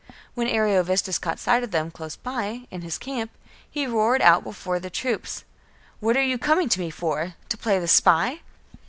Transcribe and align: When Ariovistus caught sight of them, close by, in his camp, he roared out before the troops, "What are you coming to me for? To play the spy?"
When 0.33 0.47
Ariovistus 0.47 1.19
caught 1.19 1.37
sight 1.37 1.63
of 1.63 1.69
them, 1.69 1.91
close 1.91 2.15
by, 2.15 2.65
in 2.71 2.81
his 2.81 2.97
camp, 2.97 3.29
he 3.69 3.85
roared 3.85 4.23
out 4.23 4.43
before 4.43 4.79
the 4.79 4.89
troops, 4.89 5.43
"What 5.99 6.17
are 6.17 6.23
you 6.25 6.39
coming 6.39 6.69
to 6.69 6.79
me 6.79 6.89
for? 6.89 7.35
To 7.49 7.55
play 7.57 7.77
the 7.77 7.87
spy?" 7.87 8.39